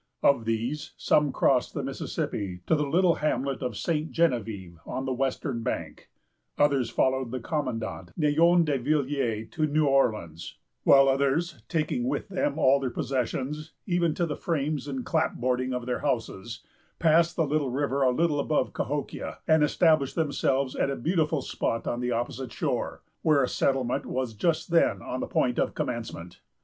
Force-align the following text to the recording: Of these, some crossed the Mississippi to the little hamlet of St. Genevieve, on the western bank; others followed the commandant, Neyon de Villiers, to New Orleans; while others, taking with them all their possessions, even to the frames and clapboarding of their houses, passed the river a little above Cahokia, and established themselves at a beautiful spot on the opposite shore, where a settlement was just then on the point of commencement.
Of 0.23 0.45
these, 0.45 0.93
some 0.97 1.31
crossed 1.31 1.75
the 1.75 1.83
Mississippi 1.83 2.61
to 2.65 2.73
the 2.73 2.89
little 2.89 3.13
hamlet 3.21 3.61
of 3.61 3.77
St. 3.77 4.09
Genevieve, 4.11 4.79
on 4.83 5.05
the 5.05 5.13
western 5.13 5.61
bank; 5.61 6.09
others 6.57 6.89
followed 6.89 7.29
the 7.29 7.39
commandant, 7.39 8.09
Neyon 8.17 8.65
de 8.65 8.79
Villiers, 8.79 9.47
to 9.51 9.67
New 9.67 9.85
Orleans; 9.85 10.57
while 10.85 11.07
others, 11.07 11.61
taking 11.69 12.05
with 12.05 12.29
them 12.29 12.57
all 12.57 12.79
their 12.79 12.89
possessions, 12.89 13.73
even 13.85 14.15
to 14.15 14.25
the 14.25 14.35
frames 14.35 14.87
and 14.87 15.05
clapboarding 15.05 15.71
of 15.71 15.85
their 15.85 15.99
houses, 15.99 16.65
passed 16.97 17.35
the 17.35 17.45
river 17.45 18.01
a 18.01 18.09
little 18.09 18.39
above 18.39 18.73
Cahokia, 18.73 19.37
and 19.47 19.61
established 19.63 20.15
themselves 20.15 20.75
at 20.75 20.89
a 20.89 20.95
beautiful 20.95 21.43
spot 21.43 21.85
on 21.85 21.99
the 21.99 22.09
opposite 22.11 22.51
shore, 22.51 23.03
where 23.21 23.43
a 23.43 23.47
settlement 23.47 24.07
was 24.07 24.33
just 24.33 24.71
then 24.71 25.03
on 25.03 25.19
the 25.19 25.27
point 25.27 25.59
of 25.59 25.75
commencement. 25.75 26.39